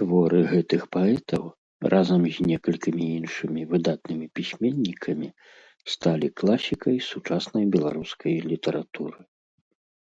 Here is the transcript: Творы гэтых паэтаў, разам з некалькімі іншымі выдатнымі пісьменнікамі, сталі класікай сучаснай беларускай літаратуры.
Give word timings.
Творы 0.00 0.38
гэтых 0.52 0.82
паэтаў, 0.94 1.44
разам 1.94 2.20
з 2.36 2.46
некалькімі 2.50 3.04
іншымі 3.18 3.62
выдатнымі 3.74 4.26
пісьменнікамі, 4.40 5.28
сталі 5.96 6.28
класікай 6.42 6.96
сучаснай 7.10 7.64
беларускай 7.76 8.40
літаратуры. 8.50 9.20